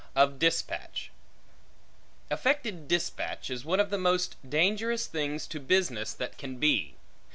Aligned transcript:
Of 0.15 0.39
Dispatch 0.39 1.11
AFFECTED 2.31 2.87
dispatch 2.87 3.51
is 3.51 3.63
one 3.63 3.79
of 3.79 3.91
the 3.91 3.99
most 3.99 4.35
dangerous 4.49 5.05
things 5.05 5.45
to 5.45 5.59
business 5.59 6.11
that 6.15 6.39
can 6.39 6.57
be. 6.57 6.95